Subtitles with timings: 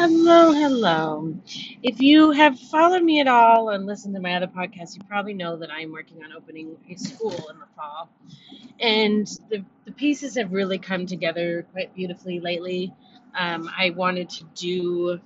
[0.00, 1.34] Hello, hello.
[1.82, 5.34] If you have followed me at all and listened to my other podcasts, you probably
[5.34, 8.08] know that I'm working on opening a school in the fall.
[8.78, 12.94] And the, the pieces have really come together quite beautifully lately.
[13.36, 15.20] Um, I wanted to do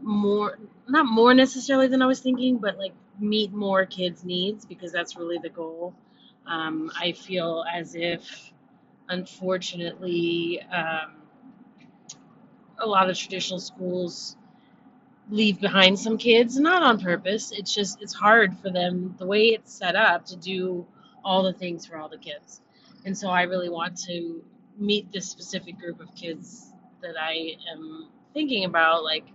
[0.00, 4.90] more, not more necessarily than I was thinking, but like meet more kids' needs because
[4.90, 5.94] that's really the goal.
[6.46, 8.52] Um, I feel as if,
[9.10, 11.27] unfortunately, um,
[12.80, 14.36] a lot of traditional schools
[15.30, 17.52] leave behind some kids, not on purpose.
[17.52, 20.86] It's just it's hard for them the way it's set up to do
[21.24, 22.60] all the things for all the kids.
[23.04, 24.42] And so I really want to
[24.78, 26.72] meet this specific group of kids
[27.02, 29.26] that I am thinking about, like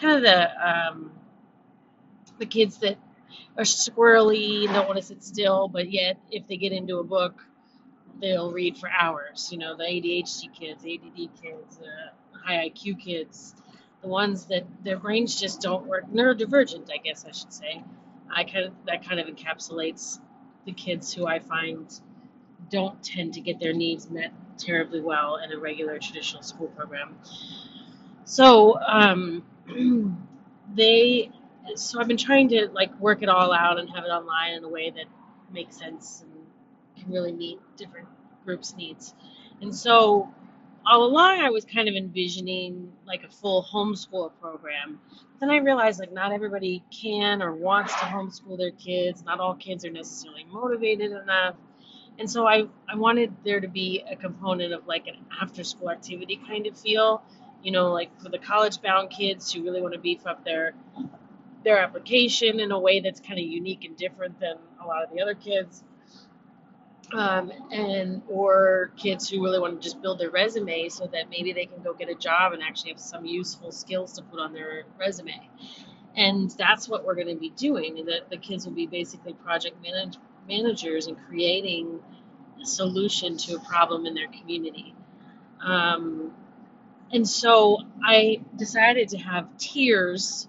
[0.00, 1.12] kind of the um,
[2.38, 2.96] the kids that
[3.56, 7.42] are squirrely don't want to sit still, but yet if they get into a book,
[8.20, 9.48] they'll read for hours.
[9.52, 13.54] You know, the ADHD kids, ADD kids, uh, high IQ kids,
[14.00, 17.82] the ones that their brains just don't work, neurodivergent, I guess I should say.
[18.34, 20.18] I kind of that kind of encapsulates
[20.64, 21.88] the kids who I find
[22.70, 27.16] don't tend to get their needs met terribly well in a regular traditional school program.
[28.24, 29.44] So um,
[30.74, 31.30] they,
[31.74, 34.64] so I've been trying to like work it all out and have it online in
[34.64, 35.06] a way that
[35.52, 38.08] makes sense and can really meet different
[38.44, 39.14] groups' needs.
[39.62, 40.32] And so
[40.88, 44.98] all along I was kind of envisioning like a full homeschool program.
[45.38, 49.22] Then I realized like not everybody can or wants to homeschool their kids.
[49.22, 51.56] Not all kids are necessarily motivated enough.
[52.18, 55.90] And so I, I wanted there to be a component of like an after school
[55.90, 57.22] activity kind of feel,
[57.62, 60.72] you know, like for the college bound kids who really want to beef up their
[61.64, 65.10] their application in a way that's kind of unique and different than a lot of
[65.12, 65.84] the other kids
[67.12, 71.52] um, and or kids who really want to just build their resume so that maybe
[71.52, 74.52] they can go get a job and actually have some useful skills to put on
[74.52, 75.48] their resume.
[76.16, 78.04] And that's what we're going to be doing.
[78.06, 82.00] That the kids will be basically project manage- managers and creating
[82.60, 84.94] a solution to a problem in their community.
[85.64, 86.32] Um,
[87.12, 90.48] and so I decided to have tiers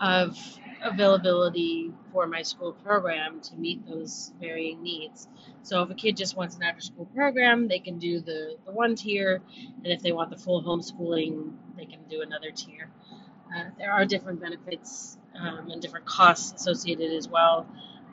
[0.00, 0.38] of
[0.82, 5.28] availability for my school program to meet those varying needs.
[5.62, 8.72] So if a kid just wants an after school program, they can do the, the
[8.72, 9.40] one tier,
[9.82, 12.90] and if they want the full homeschooling, they can do another tier.
[13.54, 17.66] Uh, there are different benefits um, and different costs associated as well.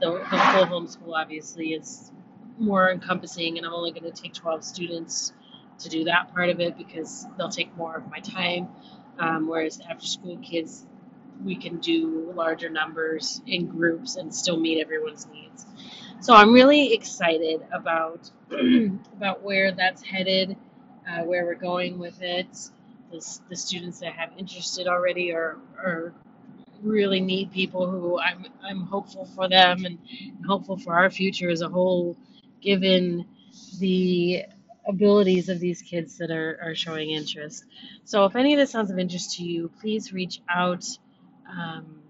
[0.00, 2.12] The, the full homeschool obviously is
[2.58, 5.32] more encompassing, and I'm only going to take 12 students
[5.80, 8.68] to do that part of it because they'll take more of my time.
[9.18, 10.86] Um, whereas after school kids,
[11.44, 15.66] we can do larger numbers in groups and still meet everyone's needs.
[16.20, 20.56] So I'm really excited about about where that's headed,
[21.08, 22.48] uh, where we're going with it.
[23.10, 26.12] The, the students that have interested already are, are
[26.82, 29.98] really neat people who I'm I'm hopeful for them and
[30.46, 32.16] hopeful for our future as a whole,
[32.60, 33.26] given
[33.78, 34.44] the
[34.88, 37.64] abilities of these kids that are, are showing interest.
[38.04, 40.86] So if any of this sounds of interest to you, please reach out
[41.50, 42.00] um,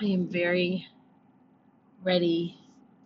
[0.00, 0.86] I am very
[2.02, 2.58] ready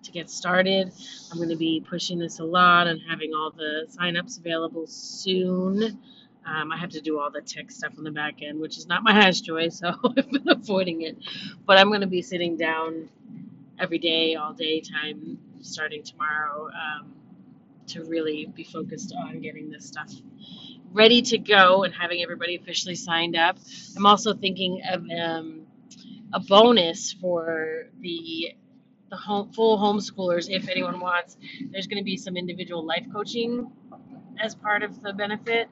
[0.02, 0.92] to get started.
[1.30, 5.98] I'm going to be pushing this a lot and having all the signups available soon.
[6.44, 8.86] Um, I have to do all the tech stuff on the back end, which is
[8.86, 11.16] not my highest joy, so I've been avoiding it.
[11.66, 13.08] But I'm going to be sitting down
[13.78, 17.12] every day, all day time, starting tomorrow, um,
[17.88, 20.12] to really be focused on getting this stuff
[20.92, 23.56] ready to go and having everybody officially signed up.
[23.96, 25.66] I'm also thinking of um,
[26.32, 28.54] a bonus for the
[29.10, 31.36] the home, full homeschoolers if anyone wants.
[31.70, 33.70] There's going to be some individual life coaching
[34.42, 35.68] as part of the benefit,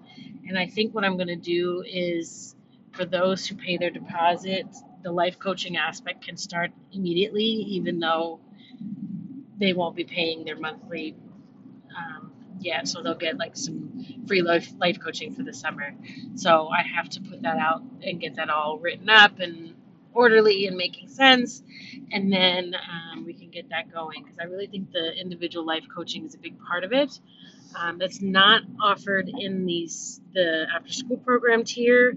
[0.46, 2.54] and I think what I'm going to do is
[2.92, 4.66] for those who pay their deposit,
[5.02, 8.40] the life coaching aspect can start immediately, even though
[9.58, 11.16] they won't be paying their monthly
[11.96, 15.94] um, yet, so they'll get like some free life life coaching for the summer.
[16.34, 19.74] So I have to put that out and get that all written up and
[20.12, 21.62] orderly and making sense,
[22.12, 25.84] and then um, we can get that going because I really think the individual life
[25.94, 27.18] coaching is a big part of it.
[27.78, 32.14] Um, that's not offered in these the after school program tier,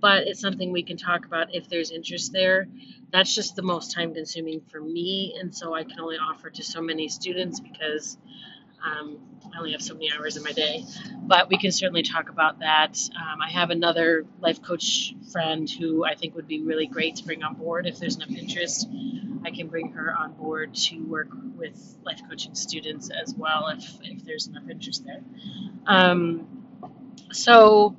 [0.00, 2.68] but it's something we can talk about if there's interest there.
[3.12, 6.62] That's just the most time consuming for me, and so I can only offer to
[6.62, 8.16] so many students because
[8.84, 9.18] um,
[9.54, 10.84] I only have so many hours in my day,
[11.22, 12.98] but we can certainly talk about that.
[13.14, 17.24] Um, I have another life coach friend who I think would be really great to
[17.24, 18.88] bring on board if there's enough interest.
[19.44, 23.84] I can bring her on board to work with life coaching students as well if,
[24.02, 25.22] if there's enough interest there.
[25.86, 26.46] Um,
[27.32, 27.96] so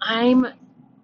[0.00, 0.46] I'm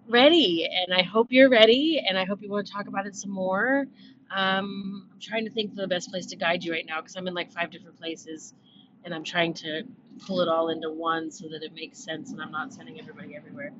[0.07, 3.15] ready, and I hope you're ready, and I hope you want to talk about it
[3.15, 3.85] some more.
[4.29, 7.15] Um, I'm trying to think of the best place to guide you right now because
[7.15, 8.53] I'm in like five different places,
[9.03, 9.83] and I'm trying to
[10.25, 13.35] pull it all into one so that it makes sense and I'm not sending everybody
[13.35, 13.71] everywhere.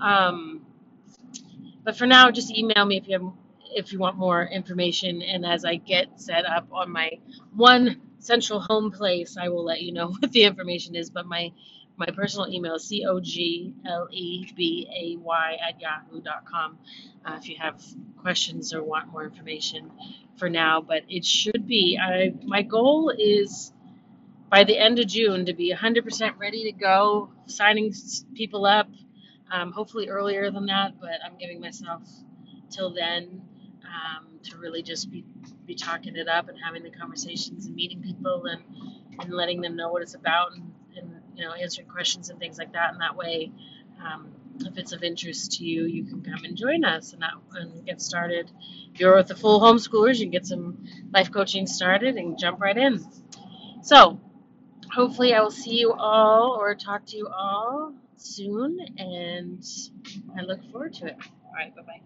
[0.00, 0.66] Um,
[1.84, 3.32] but for now, just email me if you have
[3.74, 7.10] if you want more information, and as I get set up on my
[7.54, 11.10] one central home place, I will let you know what the information is.
[11.10, 11.52] But my
[11.96, 16.44] my personal email is c o g l e b a y at yahoo dot
[16.44, 16.78] com.
[17.24, 17.82] Uh, if you have
[18.16, 19.90] questions or want more information
[20.36, 21.98] for now, but it should be.
[22.00, 23.72] I my goal is
[24.50, 27.92] by the end of June to be 100% ready to go, signing
[28.34, 28.88] people up.
[29.50, 32.02] Um, hopefully earlier than that, but I'm giving myself
[32.70, 33.40] till then
[33.82, 35.24] um, to really just be
[35.64, 38.62] be talking it up and having the conversations and meeting people and
[39.20, 42.58] and letting them know what it's about and, and you know answering questions and things
[42.58, 42.92] like that.
[42.92, 43.50] And that way,
[44.04, 47.32] um, if it's of interest to you, you can come and join us and, that,
[47.54, 48.50] and get started.
[48.92, 52.60] If you're with the full homeschoolers, you can get some life coaching started and jump
[52.60, 53.04] right in.
[53.82, 54.20] So
[54.92, 59.64] hopefully I will see you all or talk to you all soon, and
[60.38, 61.16] I look forward to it.
[61.46, 62.00] All right, bye bye.